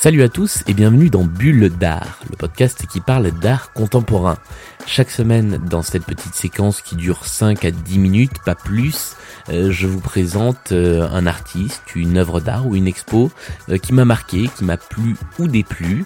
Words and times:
Salut 0.00 0.22
à 0.22 0.28
tous 0.28 0.62
et 0.68 0.74
bienvenue 0.74 1.10
dans 1.10 1.24
Bulle 1.24 1.70
d'art, 1.70 2.20
le 2.30 2.36
podcast 2.36 2.86
qui 2.86 3.00
parle 3.00 3.32
d'art 3.32 3.72
contemporain. 3.72 4.38
Chaque 4.86 5.10
semaine, 5.10 5.60
dans 5.68 5.82
cette 5.82 6.04
petite 6.04 6.36
séquence 6.36 6.82
qui 6.82 6.94
dure 6.94 7.26
5 7.26 7.64
à 7.64 7.72
10 7.72 7.98
minutes, 7.98 8.38
pas 8.44 8.54
plus, 8.54 9.16
euh, 9.48 9.72
je 9.72 9.88
vous 9.88 9.98
présente 9.98 10.70
euh, 10.70 11.08
un 11.10 11.26
artiste, 11.26 11.82
une 11.96 12.16
œuvre 12.16 12.38
d'art 12.38 12.68
ou 12.68 12.76
une 12.76 12.86
expo 12.86 13.32
euh, 13.70 13.78
qui 13.78 13.92
m'a 13.92 14.04
marqué, 14.04 14.48
qui 14.56 14.62
m'a 14.62 14.76
plu 14.76 15.16
ou 15.40 15.48
déplu, 15.48 16.04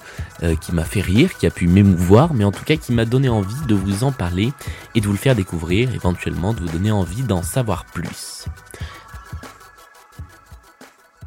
qui 0.63 0.73
m'a 0.73 0.85
fait 0.85 1.03
rire, 1.03 1.37
qui 1.37 1.47
a 1.47 1.51
pu 1.51 1.69
m'émouvoir, 1.69 2.33
mais 2.33 2.45
en 2.45 2.51
tout 2.51 2.65
cas 2.65 2.77
qui 2.77 2.93
m'a 2.93 3.05
donné 3.05 3.29
envie 3.29 3.67
de 3.69 3.75
vous 3.75 4.05
en 4.05 4.11
parler 4.11 4.55
et 4.95 5.03
de 5.03 5.07
vous 5.07 5.13
le 5.13 5.19
faire 5.19 5.37
découvrir, 5.37 5.95
éventuellement 5.95 6.55
de 6.55 6.61
vous 6.61 6.69
donner 6.71 6.91
envie 6.91 7.23
d'en 7.23 7.43
savoir 7.43 7.85
plus. 7.85 8.47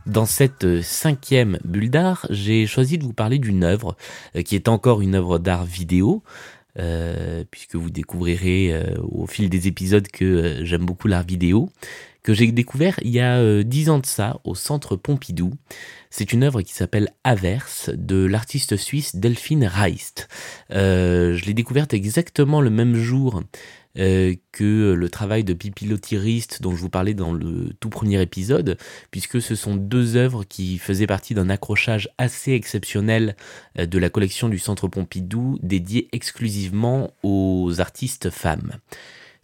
Dans 0.05 0.25
cette 0.27 0.65
euh, 0.65 0.81
cinquième 0.83 1.57
bulle 1.63 1.89
d'art, 1.89 2.27
j'ai 2.29 2.67
choisi 2.67 2.99
de 2.99 3.03
vous 3.03 3.13
parler 3.13 3.39
d'une 3.39 3.63
œuvre 3.63 3.95
euh, 4.35 4.43
qui 4.43 4.55
est 4.55 4.67
encore 4.67 5.01
une 5.01 5.15
œuvre 5.15 5.39
d'art 5.39 5.65
vidéo, 5.65 6.21
euh, 6.77 7.43
puisque 7.49 7.75
vous 7.75 7.89
découvrirez 7.89 8.85
au 9.01 9.25
fil 9.25 9.49
des 9.49 9.67
épisodes 9.67 10.07
que 10.07 10.59
j'aime 10.63 10.85
beaucoup 10.85 11.07
l'art 11.07 11.23
vidéo, 11.23 11.69
que 12.25 12.34
j'ai 12.34 12.52
découvert 12.52 12.99
il 13.03 13.11
y 13.11 13.20
a 13.20 13.63
dix 13.63 13.89
ans 13.89 13.99
de 13.99 14.05
ça 14.05 14.39
au 14.43 14.55
centre 14.55 14.95
Pompidou. 14.95 15.53
C'est 16.09 16.34
une 16.34 16.43
œuvre 16.43 16.61
qui 16.61 16.73
s'appelle 16.73 17.09
Averse 17.23 17.91
de 17.93 18.25
l'artiste 18.25 18.75
suisse 18.77 19.15
Delphine 19.15 19.65
Reist. 19.65 20.27
je 20.71 21.45
l'ai 21.45 21.53
découverte 21.53 21.93
exactement 21.93 22.61
le 22.61 22.71
même 22.71 22.95
jour 22.95 23.43
euh, 23.98 24.35
que 24.51 24.91
le 24.91 25.09
travail 25.09 25.46
de 25.46 25.53
pipilotiriste 25.53 26.62
dont 26.62 26.76
je 26.76 26.81
vous 26.81 26.90
parlais 26.90 27.13
dans 27.13 27.31
le 27.31 27.70
tout 27.79 27.90
premier 27.90 28.21
épisode, 28.21 28.77
puisque 29.09 29.41
ce 29.41 29.55
sont 29.55 29.77
deux 29.77 30.18
œuvres 30.18 30.43
qui 30.43 30.79
faisaient 30.79 31.07
partie 31.07 31.34
d'un 31.34 31.49
accrochage 31.49 32.09
assez 32.18 32.51
exceptionnel 32.51 33.37
euh, 33.79 33.85
de 33.85 33.98
la 33.98 34.09
collection 34.09 34.49
du 34.49 34.59
Centre 34.59 34.90
Pompidou 34.90 35.57
dédiée 35.63 36.09
exclusivement 36.12 37.12
aux 37.23 37.79
artistes 37.79 38.29
femmes. 38.29 38.73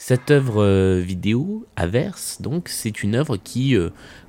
Cette 0.04 0.32
œuvre 0.32 0.64
euh, 0.64 1.00
vidéo, 1.00 1.68
Averse, 1.76 2.40
donc, 2.42 2.70
c'est 2.70 3.04
une 3.04 3.14
œuvre 3.14 3.38
qui, 3.38 3.78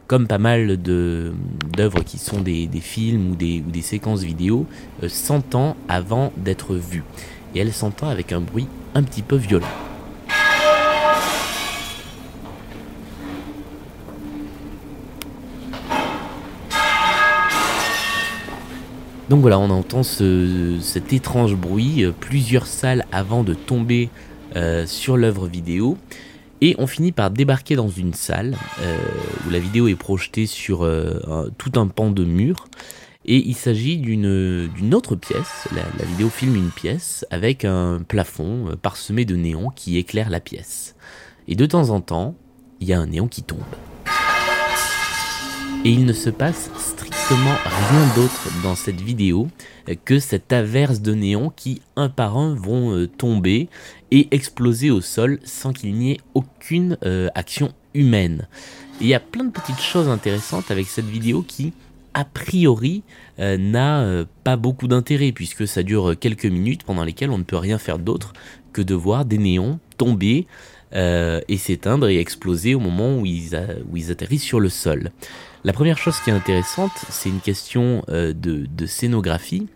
comme 0.07 0.27
pas 0.27 0.37
mal 0.37 0.77
d'œuvres 0.77 2.05
qui 2.05 2.19
sont 2.19 2.43
des, 2.43 2.69
films 2.83 3.31
ou 3.31 3.37
des, 3.37 3.61
des 3.61 3.81
séquences 3.81 4.23
vidéo, 4.23 4.67
s'entend 5.09 5.79
avant 5.89 6.31
d'être 6.37 6.75
vue. 6.75 7.05
Et 7.55 7.61
elle 7.61 7.73
s'entend 7.73 8.09
avec 8.09 8.33
un 8.33 8.43
bruit 8.43 8.67
un 8.95 9.03
petit 9.03 9.23
peu 9.23 9.37
violent. 9.37 9.67
Donc 19.31 19.41
voilà, 19.41 19.59
on 19.59 19.71
entend 19.71 20.03
cet 20.03 21.15
étrange 21.15 21.57
bruit 21.57 22.05
euh, 22.05 22.13
plusieurs 22.13 22.67
salles 22.67 23.07
avant 23.13 23.45
de 23.45 23.55
tomber 23.55 24.11
euh, 24.57 24.87
sur 24.87 25.17
l'œuvre 25.17 25.47
vidéo. 25.47 25.97
Et 26.61 26.77
on 26.79 26.87
finit 26.87 27.13
par 27.13 27.31
débarquer 27.31 27.75
dans 27.75 27.89
une 27.89 28.15
salle 28.15 28.57
euh, 28.81 28.97
où 29.47 29.51
la 29.51 29.59
vidéo 29.59 29.89
est 29.89 29.97
projetée 29.97 30.47
sur 30.47 30.89
tout 31.59 31.73
un 31.75 31.89
pan 31.89 32.11
de 32.11 32.25
mur. 32.25 32.69
Et 33.25 33.37
il 33.37 33.55
s'agit 33.55 33.99
d'une 33.99 34.95
autre 34.95 35.17
pièce. 35.17 35.69
La, 35.75 35.83
la, 35.99 36.05
vidéo 36.05 36.29
filme 36.29 36.57
une 36.57 36.71
pièce 36.71 37.25
avec 37.31 37.65
un 37.65 38.01
plafond 38.07 38.77
parsemé 38.81 39.25
de 39.25 39.37
néons 39.37 39.71
qui 39.75 39.97
éclaire 39.97 40.31
la 40.31 40.41
pièce. 40.41 40.95
Et 41.49 41.57
de 41.57 41.67
temps 41.67 41.91
en 41.91 42.01
temps, 42.01 42.37
il 42.81 42.89
y 42.89 42.93
a 42.93 43.01
un 43.01 43.07
néon 43.07 43.29
qui 43.29 43.43
tombe. 43.43 43.61
Et 45.85 45.91
il 45.91 46.05
ne 46.05 46.13
se 46.13 46.31
passe 46.31 46.71
strictement 46.77 47.12
rien 47.31 48.15
d'autre 48.15 48.49
dans 48.63 48.75
cette 48.75 49.01
vidéo 49.01 49.49
que 50.05 50.19
cette 50.19 50.53
averse 50.53 51.01
de 51.01 51.15
néons 51.15 51.53
qui, 51.55 51.81
un 51.97 52.09
par 52.09 52.37
un, 52.37 52.55
vont 52.55 52.95
euh, 52.95 53.07
tomber 53.07 53.69
et 54.11 54.29
exploser 54.33 54.91
au 54.91 55.01
sol 55.01 55.39
sans 55.45 55.73
qu'il 55.73 55.95
n'y 55.95 56.13
ait 56.13 56.21
aucune 56.35 56.99
euh, 57.05 57.29
action 57.35 57.73
humaine. 57.95 58.49
il 59.01 59.07
y 59.07 59.15
a 59.15 59.21
plein 59.21 59.45
de 59.45 59.51
petites 59.51 59.81
choses 59.81 60.09
intéressantes 60.09 60.71
avec 60.71 60.87
cette 60.87 61.07
vidéo 61.07 61.45
qui, 61.47 61.73
a 62.15 62.25
priori, 62.25 63.03
euh, 63.39 63.57
n'a 63.57 64.25
pas 64.45 64.57
beaucoup 64.57 64.89
d'intérêt 64.89 65.33
puisque 65.33 65.67
ça 65.67 65.83
dure 65.83 66.19
quelques 66.19 66.47
minutes 66.47 66.83
pendant 66.83 67.05
lesquelles 67.05 67.31
on 67.31 67.39
ne 67.39 67.45
peut 67.45 67.57
rien 67.57 67.79
faire 67.79 67.99
d'autre 67.99 68.33
que 68.73 68.83
de 68.83 68.95
voir 68.95 69.25
des 69.25 69.39
néons 69.39 69.79
tomber 69.97 70.47
et 70.95 71.57
s'éteindre 71.57 72.09
et 72.09 72.19
exploser 72.19 72.75
au 72.75 72.81
moment 72.81 73.19
où 73.19 73.27
ils, 73.27 73.55
atterrissent 74.11 74.43
sur 74.43 74.61
le 74.61 74.69
sol. 74.69 75.11
La 75.65 75.73
première 75.73 75.97
chose 75.97 76.19
qui 76.21 76.31
est 76.31 76.33
intéressante, 76.33 76.91
c'est 77.09 77.29
une 77.29 77.41
question 77.41 78.03
euh, 78.09 78.33
de, 78.33 78.87
scénographie. 78.87 79.69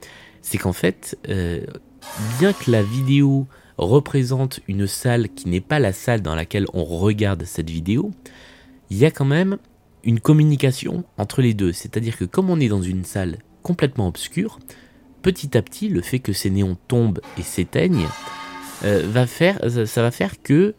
C'est 0.42 0.58
qu'en 0.58 0.72
fait, 0.72 1.16
euh, 1.28 1.64
bien 2.40 2.52
que 2.52 2.72
la 2.72 2.82
vidéo 2.82 3.46
représente 3.78 4.60
une 4.66 4.88
salle 4.88 5.28
qui 5.28 5.48
n'est 5.48 5.60
pas 5.60 5.78
la 5.78 5.92
salle 5.92 6.22
dans 6.22 6.34
laquelle 6.34 6.66
on 6.72 6.84
regarde 6.84 7.44
cette 7.44 7.70
vidéo, 7.70 8.10
il 8.90 8.96
y 8.96 9.04
a 9.04 9.12
quand 9.12 9.24
même 9.24 9.58
une 10.02 10.18
communication 10.18 11.04
entre 11.18 11.40
les 11.40 11.54
deux. 11.54 11.72
C'est-à-dire 11.72 12.16
que 12.16 12.24
comme 12.24 12.50
on 12.50 12.58
est 12.58 12.68
dans 12.68 12.82
une 12.82 13.04
salle 13.04 13.38
complètement 13.62 14.08
obscure, 14.08 14.58
petit 15.22 15.56
à 15.56 15.62
petit, 15.62 15.88
le 15.88 16.00
fait 16.00 16.18
que 16.18 16.32
ces 16.32 16.50
néons 16.50 16.76
tombent 16.88 17.20
et 17.38 17.42
s'éteignent, 17.42 18.08
euh, 18.84 19.06
va 19.06 19.26
faire, 19.26 19.60
ça 19.86 20.02
va 20.02 20.10
faire 20.10 20.42
que 20.42 20.74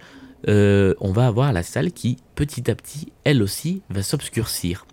euh, 0.47 0.93
on 0.99 1.11
va 1.11 1.27
avoir 1.27 1.51
la 1.53 1.63
salle 1.63 1.91
qui, 1.91 2.17
petit 2.35 2.69
à 2.69 2.75
petit, 2.75 3.11
elle 3.23 3.41
aussi, 3.41 3.81
va 3.89 4.03
s'obscurcir. 4.03 4.85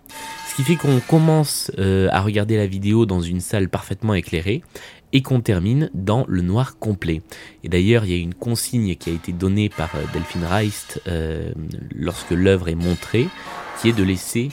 Ce 0.49 0.55
qui 0.55 0.63
fait 0.63 0.75
qu'on 0.75 0.99
commence 0.99 1.71
euh, 1.79 2.07
à 2.11 2.21
regarder 2.21 2.57
la 2.57 2.67
vidéo 2.67 3.05
dans 3.05 3.21
une 3.21 3.41
salle 3.41 3.69
parfaitement 3.69 4.13
éclairée 4.13 4.63
et 5.13 5.21
qu'on 5.21 5.41
termine 5.41 5.89
dans 5.93 6.25
le 6.27 6.41
noir 6.41 6.77
complet. 6.79 7.21
Et 7.63 7.69
d'ailleurs, 7.69 8.05
il 8.05 8.11
y 8.11 8.15
a 8.15 8.21
une 8.21 8.33
consigne 8.33 8.95
qui 8.95 9.09
a 9.09 9.13
été 9.13 9.31
donnée 9.31 9.69
par 9.69 9.93
euh, 9.95 10.03
Delphine 10.13 10.45
Reist 10.45 11.01
lorsque 11.93 12.31
l'œuvre 12.31 12.69
est 12.69 12.75
montrée, 12.75 13.27
qui 13.79 13.89
est 13.89 13.97
de 13.97 14.03
laisser 14.03 14.49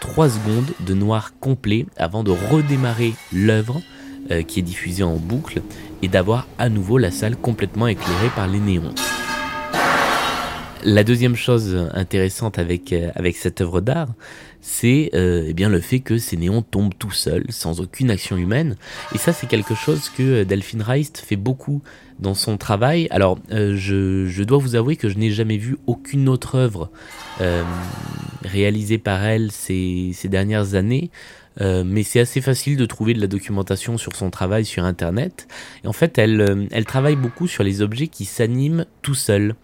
3 0.00 0.30
secondes 0.30 0.72
de 0.80 0.94
noir 0.94 1.32
complet 1.40 1.86
avant 1.96 2.22
de 2.22 2.30
redémarrer 2.30 3.14
l'œuvre 3.32 3.80
qui 4.48 4.58
est 4.58 4.62
diffusée 4.62 5.04
en 5.04 5.16
boucle 5.16 5.62
et 6.02 6.08
d'avoir 6.08 6.48
à 6.58 6.68
nouveau 6.68 6.98
la 6.98 7.12
salle 7.12 7.36
complètement 7.36 7.86
éclairée 7.86 8.30
par 8.34 8.48
les 8.48 8.58
néons. 8.58 8.92
La 10.84 11.04
deuxième 11.04 11.36
chose 11.36 11.88
intéressante 11.94 12.58
avec, 12.58 12.92
euh, 12.92 13.10
cette 13.32 13.60
œuvre 13.60 13.80
d'art, 13.80 14.08
c'est 14.60 15.10
euh, 15.14 15.46
eh 15.48 15.54
bien 15.54 15.68
le 15.68 15.80
fait 15.80 16.00
que 16.00 16.18
ces 16.18 16.36
néons 16.36 16.62
tombent 16.62 16.94
tout 16.98 17.10
seuls, 17.10 17.46
sans 17.48 17.80
aucune 17.80 18.10
action 18.10 18.36
humaine. 18.36 18.76
Et 19.14 19.18
ça, 19.18 19.32
c'est 19.32 19.46
quelque 19.46 19.74
chose 19.74 20.10
que 20.10 20.22
euh, 20.22 20.44
Delphine 20.44 20.82
Reist 20.82 21.18
fait 21.18 21.36
beaucoup 21.36 21.82
dans 22.18 22.34
son 22.34 22.56
travail. 22.56 23.08
Alors, 23.10 23.38
je, 23.50 24.42
dois 24.42 24.58
vous 24.58 24.74
avouer 24.74 24.96
que 24.96 25.08
je 25.08 25.18
n'ai 25.18 25.30
jamais 25.30 25.56
vu 25.56 25.76
aucune 25.86 26.28
autre 26.28 26.54
œuvre 26.54 26.90
réalisée 28.42 28.96
par 28.96 29.22
elle 29.22 29.52
ces, 29.52 30.14
dernières 30.24 30.74
années. 30.76 31.10
mais 31.60 32.02
c'est 32.04 32.20
assez 32.20 32.40
facile 32.40 32.78
de 32.78 32.86
trouver 32.86 33.12
de 33.12 33.20
la 33.20 33.26
documentation 33.26 33.98
sur 33.98 34.16
son 34.16 34.30
travail 34.30 34.64
sur 34.64 34.84
Internet. 34.84 35.46
Et 35.84 35.88
en 35.88 35.92
fait, 35.92 36.16
elle 36.16 36.84
travaille 36.86 37.16
beaucoup 37.16 37.48
sur 37.48 37.62
les 37.62 37.82
objets 37.82 38.08
qui 38.08 38.24
s'animent 38.24 38.86
tout 39.02 39.14
seuls. 39.14 39.54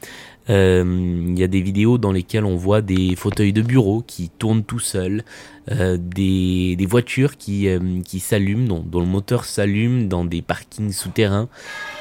Euh, 0.51 1.25
il 1.29 1.39
y 1.39 1.45
a 1.45 1.49
des 1.49 1.61
vidéos 1.61 1.99
dans 1.99 2.13
lesquelles 2.13 2.45
on 2.45 2.57
voit 2.57 2.83
des 2.83 3.15
fauteuils 3.17 3.53
de 3.53 3.63
bureau 3.63 4.03
qui 4.07 4.29
tournent 4.29 4.65
tout 4.65 4.81
seuls, 4.81 5.25
euh, 5.71 5.97
des, 6.01 6.77
voitures 6.89 7.37
qui, 7.37 7.69
euh, 7.69 8.01
qui 8.05 8.21
s'allument, 8.21 8.83
dont, 8.85 9.01
le 9.01 9.07
moteur 9.07 9.45
s'allume 9.45 10.09
dans 10.09 10.25
des 10.25 10.43
parkings 10.43 10.93
souterrains. 10.93 11.49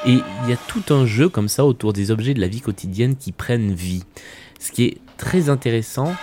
Et 0.06 0.13
il 0.13 0.50
y 0.50 0.53
a 0.53 0.57
tout 0.68 0.93
un 0.93 1.05
jeu 1.05 1.29
comme 1.29 1.47
ça 1.47 1.66
autour 1.66 1.93
des 1.93 2.11
objets 2.11 2.34
de 2.34 2.41
la 2.41 2.47
vie 2.47 2.61
quotidienne 2.61 3.16
qui 3.16 3.32
prennent 3.32 3.73
vie. 3.73 4.03
Ce 4.59 4.72
qui 4.72 4.85
est 4.85 4.97
très 5.17 5.49
intéressant, 5.49 6.16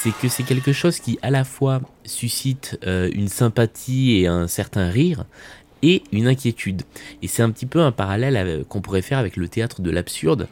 c'est 0.00 0.16
que 0.16 0.28
c'est 0.28 0.44
quelque 0.44 0.72
chose 0.72 1.00
qui 1.00 1.18
à 1.22 1.30
la 1.30 1.44
fois 1.44 1.80
suscite 2.04 2.78
une 2.84 3.28
sympathie 3.28 4.20
et 4.20 4.26
un 4.26 4.46
certain 4.46 4.88
rire, 4.90 5.24
et 5.82 6.02
une 6.12 6.26
inquiétude. 6.26 6.82
Et 7.22 7.28
c'est 7.28 7.42
un 7.42 7.50
petit 7.50 7.66
peu 7.66 7.80
un 7.80 7.92
parallèle 7.92 8.64
qu'on 8.68 8.80
pourrait 8.80 9.02
faire 9.02 9.18
avec 9.18 9.36
le 9.36 9.48
théâtre 9.48 9.80
de 9.80 9.90
l'absurde, 9.90 10.48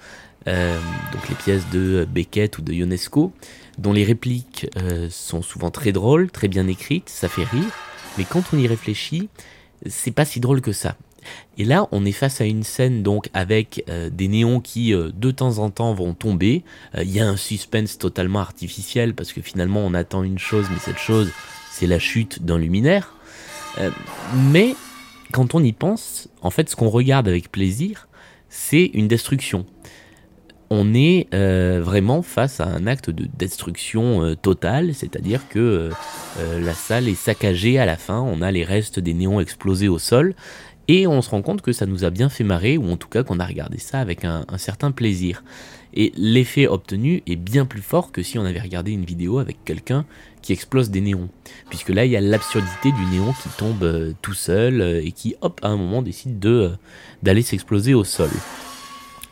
euh, 0.48 0.78
donc 1.12 1.28
les 1.28 1.34
pièces 1.34 1.68
de 1.70 2.06
Beckett 2.08 2.58
ou 2.58 2.62
de 2.62 2.72
Ionesco, 2.72 3.32
dont 3.78 3.92
les 3.92 4.04
répliques 4.04 4.68
euh, 4.76 5.08
sont 5.10 5.42
souvent 5.42 5.70
très 5.70 5.92
drôles, 5.92 6.30
très 6.30 6.48
bien 6.48 6.68
écrites, 6.68 7.08
ça 7.08 7.28
fait 7.28 7.44
rire, 7.44 7.70
mais 8.16 8.24
quand 8.24 8.44
on 8.52 8.58
y 8.58 8.66
réfléchit, 8.66 9.28
c'est 9.86 10.12
pas 10.12 10.24
si 10.24 10.40
drôle 10.40 10.60
que 10.60 10.72
ça. 10.72 10.96
Et 11.58 11.64
là, 11.64 11.88
on 11.90 12.04
est 12.04 12.12
face 12.12 12.40
à 12.40 12.44
une 12.44 12.62
scène 12.62 13.02
donc 13.02 13.28
avec 13.34 13.84
euh, 13.88 14.08
des 14.10 14.28
néons 14.28 14.60
qui 14.60 14.92
de 14.92 15.30
temps 15.32 15.58
en 15.58 15.70
temps 15.70 15.92
vont 15.92 16.14
tomber. 16.14 16.62
Il 16.96 17.10
y 17.10 17.18
a 17.18 17.26
un 17.26 17.36
suspense 17.36 17.98
totalement 17.98 18.38
artificiel 18.38 19.14
parce 19.14 19.32
que 19.32 19.40
finalement 19.40 19.80
on 19.80 19.92
attend 19.94 20.22
une 20.22 20.38
chose, 20.38 20.66
mais 20.70 20.78
cette 20.78 20.98
chose, 20.98 21.32
c'est 21.72 21.88
la 21.88 21.98
chute 21.98 22.44
d'un 22.44 22.58
luminaire. 22.58 23.14
mais 24.52 24.76
quand 25.32 25.54
on 25.54 25.62
y 25.62 25.72
pense, 25.72 26.28
en 26.42 26.50
fait, 26.50 26.68
ce 26.68 26.76
qu'on 26.76 26.88
regarde 26.88 27.28
avec 27.28 27.50
plaisir, 27.50 28.08
c'est 28.48 28.86
une 28.94 29.08
destruction 29.08 29.66
on 30.70 30.94
est 30.94 31.28
euh, 31.32 31.80
vraiment 31.82 32.22
face 32.22 32.60
à 32.60 32.66
un 32.66 32.86
acte 32.86 33.10
de 33.10 33.28
destruction 33.38 34.22
euh, 34.22 34.34
totale, 34.34 34.94
c'est-à-dire 34.94 35.48
que 35.48 35.90
euh, 36.38 36.60
la 36.60 36.74
salle 36.74 37.08
est 37.08 37.14
saccagée 37.14 37.78
à 37.78 37.86
la 37.86 37.96
fin, 37.96 38.20
on 38.20 38.42
a 38.42 38.50
les 38.50 38.64
restes 38.64 38.98
des 38.98 39.14
néons 39.14 39.40
explosés 39.40 39.88
au 39.88 39.98
sol, 39.98 40.34
et 40.88 41.06
on 41.06 41.22
se 41.22 41.30
rend 41.30 41.42
compte 41.42 41.62
que 41.62 41.72
ça 41.72 41.86
nous 41.86 42.04
a 42.04 42.10
bien 42.10 42.28
fait 42.28 42.44
marrer, 42.44 42.78
ou 42.78 42.90
en 42.90 42.96
tout 42.96 43.08
cas 43.08 43.22
qu'on 43.22 43.40
a 43.40 43.46
regardé 43.46 43.78
ça 43.78 44.00
avec 44.00 44.24
un, 44.24 44.44
certain 44.56 44.90
plaisir. 44.90 45.42
Et 45.96 46.12
l'effet 46.16 46.66
obtenu 46.68 47.22
est 47.26 47.36
bien 47.36 47.64
plus 47.64 47.80
fort 47.80 48.12
que 48.12 48.22
si 48.22 48.38
on 48.38 48.44
avait 48.44 48.60
regardé 48.60 48.92
une 48.92 49.04
vidéo 49.04 49.38
avec 49.38 49.64
quelqu'un 49.64 50.04
qui 50.42 50.52
explose 50.52 50.90
des 50.90 51.00
néons. 51.00 51.30
Puisque 51.70 51.88
là, 51.88 52.04
il 52.04 52.12
y 52.12 52.16
a 52.16 52.20
l'absurdité 52.20 52.92
du 52.92 53.06
néon 53.06 53.32
qui 53.32 53.48
tombe 53.56 54.14
tout 54.20 54.34
seul 54.34 54.82
et 55.02 55.12
qui, 55.12 55.34
hop, 55.40 55.58
à 55.62 55.68
un 55.68 55.76
moment 55.76 56.02
décide 56.02 56.38
d'aller 57.22 57.42
s'exploser 57.42 57.94
au 57.94 58.04
sol. 58.04 58.30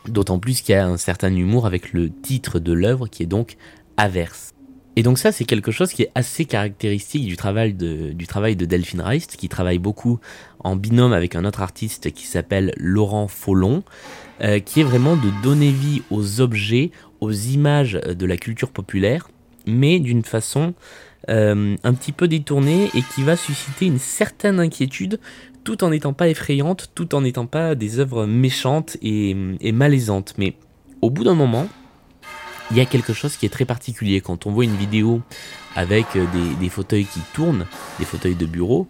D'autant 0.07 0.39
plus 0.39 0.61
qu'il 0.61 0.73
y 0.73 0.77
a 0.77 0.87
un 0.87 0.97
certain 0.97 1.33
humour 1.33 1.65
avec 1.67 1.93
le 1.93 2.09
titre 2.09 2.59
de 2.59 2.73
l'œuvre 2.73 3.07
qui 3.07 3.23
est 3.23 3.27
donc 3.27 3.57
Averse. 3.97 4.53
Et 4.95 5.03
donc 5.03 5.17
ça, 5.17 5.31
c'est 5.31 5.45
quelque 5.45 5.71
chose 5.71 5.91
qui 5.91 6.03
est 6.03 6.11
assez 6.15 6.45
caractéristique 6.45 7.25
du 7.25 7.35
travail 7.35 7.73
de, 7.73 8.65
Delphine 8.65 9.01
Reist, 9.01 9.35
qui 9.35 9.49
travaille 9.49 9.79
beaucoup 9.79 10.19
en 10.59 10.75
binôme 10.75 11.13
avec 11.13 11.35
un 11.35 11.43
autre 11.45 11.61
artiste 11.61 12.11
qui 12.11 12.25
s'appelle 12.25 12.73
Laurent 12.77 13.27
Follon, 13.27 13.83
euh, 14.41 14.59
qui 14.59 14.79
est 14.79 14.83
vraiment 14.83 15.15
de 15.15 15.29
donner 15.43 15.71
vie 15.71 16.01
aux 16.11 16.41
objets, 16.41 16.91
aux 17.19 17.31
images 17.31 17.93
de 17.93 18.25
la 18.25 18.37
culture 18.37 18.71
populaire, 18.71 19.29
mais 19.67 19.99
d'une 19.99 20.23
façon 20.23 20.73
euh, 21.29 21.75
un 21.83 21.93
petit 21.93 22.11
peu 22.11 22.27
détournée 22.27 22.89
et 22.93 23.01
qui 23.01 23.23
va 23.23 23.35
susciter 23.35 23.87
une 23.87 23.99
certaine 23.99 24.59
inquiétude 24.59 25.19
tout 25.63 25.83
en 25.83 25.89
n'étant 25.89 26.13
pas 26.13 26.29
effrayante, 26.29 26.91
tout 26.93 27.15
en 27.15 27.21
n'étant 27.21 27.47
pas 27.47 27.73
des 27.73 27.99
œuvres 27.99 28.25
méchantes 28.27 28.95
et, 29.01 29.33
malaisantes. 29.73 30.35
Mais 30.37 30.53
au 31.01 31.09
bout 31.09 31.23
d'un 31.23 31.33
moment, 31.33 31.67
il 32.71 32.77
y 32.77 32.79
a 32.79 32.85
quelque 32.85 33.13
chose 33.13 33.37
qui 33.37 33.45
est 33.45 33.49
très 33.49 33.65
particulier. 33.65 34.21
Quand 34.21 34.45
on 34.45 34.51
voit 34.51 34.63
une 34.63 34.75
vidéo 34.75 35.21
avec 35.75 36.05
des, 36.59 36.69
fauteuils 36.69 37.05
qui 37.05 37.19
tournent, 37.33 37.65
des 37.99 38.05
fauteuils 38.05 38.35
de 38.35 38.45
bureau, 38.45 38.87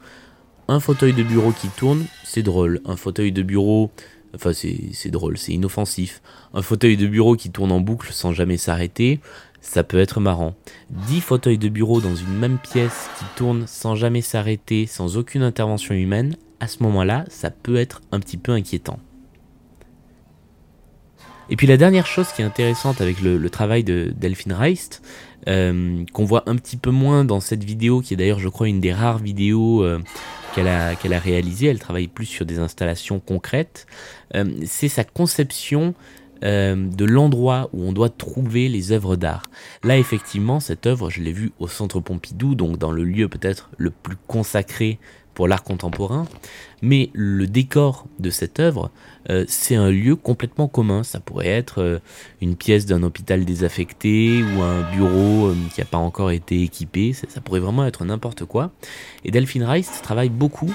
un 0.68 0.80
fauteuil 0.80 1.14
de 1.14 1.24
bureau 1.24 1.52
qui 1.52 1.68
tourne, 1.70 2.06
c'est 2.24 2.44
drôle. 2.44 2.82
Un 2.86 2.96
fauteuil 2.96 3.32
de 3.32 3.44
bureau, 3.44 3.92
enfin 4.34 4.52
c'est 4.54 5.10
drôle, 5.10 5.38
c'est 5.38 5.54
inoffensif. 5.54 6.22
Un 6.54 6.62
fauteuil 6.62 6.98
de 6.98 7.08
bureau 7.08 7.36
qui 7.36 7.52
tourne 7.52 7.72
en 7.72 7.80
boucle 7.80 8.12
sans 8.12 8.34
jamais 8.34 8.58
s'arrêter, 8.58 9.20
ça 9.62 9.84
peut 9.84 10.00
être 10.00 10.20
marrant. 10.20 10.56
10 11.08 11.22
fauteuils 11.22 11.58
de 11.58 11.70
bureau 11.70 12.00
dans 12.00 12.16
une 12.16 12.38
même 12.38 12.58
pièce 12.58 13.10
qui 13.18 13.26
tournent 13.36 13.66
sans 13.68 13.96
jamais 13.96 14.22
s'arrêter, 14.22 14.86
sans 14.86 15.18
aucune 15.18 15.44
intervention 15.44 15.96
humaine, 15.96 16.38
à 16.60 16.68
ce 16.68 16.82
moment-là, 16.84 17.26
ça 17.30 17.50
peut 17.50 17.76
être 17.76 18.02
un 18.12 18.20
petit 18.20 18.38
peu 18.38 18.52
inquiétant. 18.52 19.00
Et 21.50 21.56
puis 21.56 21.68
la 21.68 21.78
dernière 21.78 22.08
chose 22.08 22.28
qui 22.30 22.42
est 22.42 22.46
intéressante 22.46 23.02
avec 23.02 23.22
le, 23.22 23.50
travail 23.50 23.84
de 23.84 24.12
Delphine 24.16 24.54
Reist, 24.54 25.02
euh, 25.48 26.04
qu'on 26.12 26.26
voit 26.26 26.44
un 26.48 26.56
petit 26.56 26.78
peu 26.78 26.90
moins 26.90 27.24
dans 27.24 27.40
cette 27.40 27.64
vidéo, 27.64 28.02
qui 28.02 28.16
est 28.16 28.18
d'ailleurs 28.18 28.40
je 28.40 28.50
crois 28.50 28.68
une 28.68 28.82
des 28.82 28.94
rares 28.94 29.20
vidéos 29.20 29.84
euh, 29.84 30.00
qu'elle 30.56 30.68
a, 30.68 31.20
réalisées, 31.20 31.68
elle 31.68 31.80
travaille 31.80 32.08
plus 32.08 32.26
sur 32.26 32.46
des 32.46 32.58
installations 32.58 33.20
concrètes, 33.20 33.86
euh, 34.34 34.46
c'est 34.66 34.90
sa 34.90 35.04
conception 35.04 35.94
de 36.42 37.06
l'endroit 37.06 37.70
où 37.74 37.82
on 37.82 37.92
doit 37.92 38.10
trouver 38.10 38.70
les 38.70 38.92
œuvres 38.92 39.16
d'art. 39.16 39.44
Là 39.84 39.98
effectivement, 39.98 40.60
cette 40.60 40.86
œuvre, 40.86 41.10
je 41.10 41.22
l'ai 41.22 41.32
vue 41.32 41.54
au 41.58 41.68
Centre 41.68 42.00
Pompidou, 42.02 42.54
donc 42.54 42.78
dans 42.78 42.92
le 42.92 43.04
lieu 43.04 43.28
peut-être 43.28 43.72
le 43.78 43.90
plus 43.90 44.18
consacré 44.28 45.00
pour 45.36 45.48
l'art 45.48 45.64
contemporain, 45.64 46.26
mais 46.82 47.10
le 47.14 47.46
décor 47.46 48.08
de 48.20 48.30
cette 48.30 48.60
œuvre, 48.60 48.90
euh, 49.30 49.46
c'est 49.48 49.76
un 49.76 49.92
lieu 49.92 50.16
complètement 50.16 50.68
commun. 50.68 51.04
Ça 51.04 51.20
pourrait 51.20 51.48
être 51.48 51.82
euh, 51.82 52.00
une 52.42 52.56
pièce 52.56 52.86
d'un 52.86 53.04
hôpital 53.04 53.44
désaffecté 53.44 54.44
ou 54.44 54.62
un 54.62 54.90
bureau 54.92 55.48
euh, 55.48 55.56
qui 55.74 55.82
n'a 55.82 55.86
pas 55.86 55.98
encore 55.98 56.32
été 56.32 56.62
équipé. 56.62 57.14
Ça, 57.14 57.42
pourrait 57.42 57.60
vraiment 57.60 57.86
être 57.86 58.06
n'importe 58.06 58.46
quoi. 58.46 58.72
Et 59.24 59.32
Delphine 59.32 59.64
Rice 59.64 60.02
travaille 60.02 60.30
beaucoup 60.30 60.74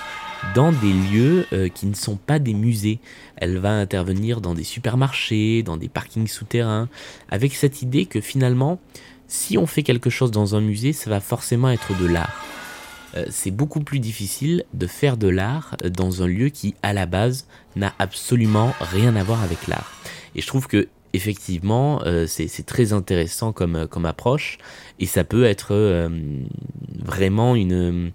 dans 0.55 0.73
des 0.73 0.93
lieux 0.93 1.47
qui 1.75 1.87
ne 1.87 1.95
sont 1.95 2.17
pas 2.17 2.39
des 2.39 2.55
musées. 2.55 2.99
Elle 3.37 3.59
va 3.59 3.73
intervenir 3.73 4.41
dans 4.41 4.55
des 4.55 4.65
supermarchés, 4.65 5.62
dans 5.62 5.77
des 5.77 5.89
parkings 5.89 6.29
souterrains, 6.29 6.89
avec 7.29 7.55
cette 7.55 7.83
idée 7.83 8.07
que 8.07 8.23
finalement, 8.23 8.81
si 9.29 9.59
on 9.59 9.67
fait 9.67 9.83
quelque 9.83 10.09
chose 10.09 10.31
dans 10.31 10.55
un 10.55 10.61
musée, 10.61 10.95
ça 10.95 11.11
va 11.11 11.21
forcément 11.21 11.69
être 11.69 11.97
de 11.99 12.07
l'art. 12.07 12.60
Euh, 13.17 13.27
c'est 13.31 13.51
beaucoup 13.51 13.81
plus 13.81 13.99
difficile 13.99 14.65
de 14.75 14.87
faire 14.87 15.17
de 15.17 15.29
l'art 15.29 15.77
dans 15.85 16.23
un 16.23 16.27
lieu 16.27 16.49
qui, 16.49 16.75
à 16.83 16.93
la 16.93 17.07
base, 17.07 17.47
n'a 17.77 17.95
absolument 17.99 18.73
rien 18.81 19.17
à 19.17 19.23
voir 19.23 19.43
avec 19.43 19.67
l'art. 19.67 19.93
Et 20.35 20.41
je 20.41 20.47
trouve 20.47 20.67
que 20.67 20.89
effectivement, 21.12 22.03
euh, 22.05 22.27
c'est 22.27 22.65
très 22.65 22.93
intéressant 22.93 23.53
comme, 23.53 23.89
comme 23.89 24.07
approche 24.07 24.59
et 25.01 25.07
ça 25.07 25.25
peut 25.25 25.45
être 25.45 25.73
euh, 25.73 26.09
vraiment 27.05 27.57
une, 27.57 28.12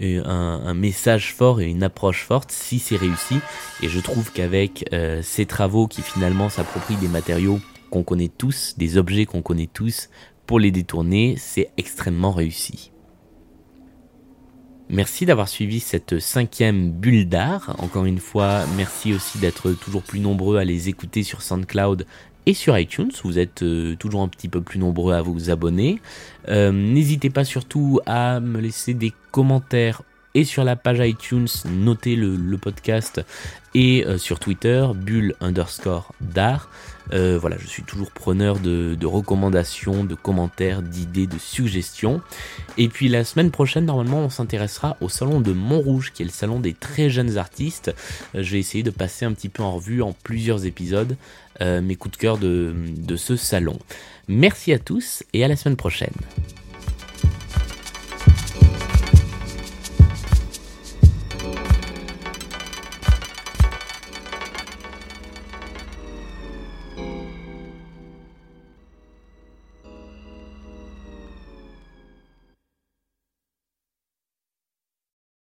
un, 0.00 0.74
message 0.74 1.32
fort 1.32 1.62
et 1.62 1.70
une 1.70 1.82
approche 1.82 2.24
forte 2.24 2.50
si 2.52 2.78
c'est 2.78 2.96
réussi. 2.96 3.36
Et 3.82 3.88
je 3.88 4.00
trouve 4.00 4.32
qu'avec 4.32 4.84
ces 5.22 5.46
travaux 5.46 5.86
qui 5.86 6.02
finalement 6.02 6.50
s'approprient 6.50 6.96
des 6.96 7.08
matériaux 7.08 7.58
qu'on 7.90 8.02
connaît 8.02 8.28
tous, 8.36 8.74
des 8.76 8.98
objets 8.98 9.24
qu'on 9.24 9.40
connaît 9.40 9.70
tous, 9.72 10.10
pour 10.46 10.60
les 10.60 10.70
détourner, 10.70 11.36
c'est 11.38 11.70
extrêmement 11.78 12.32
réussi. 12.32 12.92
Merci 14.88 15.26
d'avoir 15.26 15.48
suivi 15.48 15.80
cette 15.80 16.20
cinquième 16.20 16.92
bulle 16.92 17.28
d'art. 17.28 17.74
Encore 17.78 18.04
une 18.04 18.20
fois, 18.20 18.64
merci 18.76 19.12
aussi 19.12 19.38
d'être 19.38 19.72
toujours 19.72 20.02
plus 20.02 20.20
nombreux 20.20 20.58
à 20.58 20.64
les 20.64 20.88
écouter 20.88 21.24
sur 21.24 21.42
SoundCloud 21.42 22.06
et 22.46 22.54
sur 22.54 22.78
iTunes. 22.78 23.10
Vous 23.24 23.40
êtes 23.40 23.62
euh, 23.62 23.96
toujours 23.96 24.22
un 24.22 24.28
petit 24.28 24.48
peu 24.48 24.60
plus 24.60 24.78
nombreux 24.78 25.12
à 25.12 25.22
vous 25.22 25.50
abonner. 25.50 26.00
Euh, 26.48 26.70
n'hésitez 26.70 27.30
pas 27.30 27.44
surtout 27.44 27.98
à 28.06 28.38
me 28.38 28.60
laisser 28.60 28.94
des 28.94 29.12
commentaires 29.32 30.02
et 30.36 30.44
sur 30.44 30.64
la 30.64 30.76
page 30.76 30.98
iTunes, 31.00 31.48
notez 31.64 32.14
le, 32.14 32.58
podcast 32.58 33.22
et 33.74 34.04
euh, 34.04 34.18
sur 34.18 34.38
Twitter, 34.38 34.86
bulle 34.94 35.34
underscore 35.40 36.12
d'art. 36.20 36.68
Euh, 37.14 37.38
voilà, 37.40 37.56
je 37.58 37.66
suis 37.66 37.84
toujours 37.84 38.10
preneur 38.10 38.58
de, 38.58 39.06
recommandations, 39.06 40.04
de 40.04 40.14
commentaires, 40.14 40.82
d'idées, 40.82 41.26
de 41.26 41.38
suggestions. 41.38 42.20
Et 42.76 42.88
puis 42.88 43.08
la 43.08 43.24
semaine 43.24 43.50
prochaine, 43.50 43.86
normalement, 43.86 44.18
on 44.18 44.28
s'intéressera 44.28 44.98
au 45.00 45.08
salon 45.08 45.40
de 45.40 45.52
Montrouge, 45.52 46.12
qui 46.12 46.20
est 46.20 46.26
le 46.26 46.30
salon 46.30 46.60
des 46.60 46.74
très 46.74 47.08
jeunes 47.08 47.38
artistes. 47.38 47.94
Euh, 48.34 48.42
je 48.42 48.52
vais 48.52 48.58
essayer 48.58 48.84
de 48.84 48.90
passer 48.90 49.24
un 49.24 49.32
petit 49.32 49.48
peu 49.48 49.62
en 49.62 49.72
revue 49.72 50.02
en 50.02 50.12
plusieurs 50.12 50.66
épisodes 50.66 51.16
mes 51.58 51.96
coups 51.96 52.18
de 52.18 52.20
cœur 52.20 52.36
de 52.36 53.16
ce 53.16 53.34
salon. 53.34 53.78
Merci 54.28 54.74
à 54.74 54.78
tous 54.78 55.24
et 55.32 55.42
à 55.42 55.48
la 55.48 55.56
semaine 55.56 55.76
prochaine. 55.76 56.12